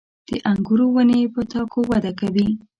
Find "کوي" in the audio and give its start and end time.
2.19-2.47